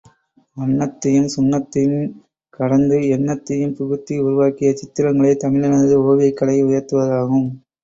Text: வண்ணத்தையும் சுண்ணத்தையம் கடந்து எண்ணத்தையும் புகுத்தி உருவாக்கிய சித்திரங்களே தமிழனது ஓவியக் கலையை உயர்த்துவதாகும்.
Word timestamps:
வண்ணத்தையும் 0.57 1.27
சுண்ணத்தையம் 1.35 1.99
கடந்து 2.53 2.97
எண்ணத்தையும் 3.17 3.75
புகுத்தி 3.75 4.17
உருவாக்கிய 4.19 4.71
சித்திரங்களே 4.73 5.35
தமிழனது 5.45 5.95
ஓவியக் 6.09 6.37
கலையை 6.37 6.65
உயர்த்துவதாகும். 6.65 7.49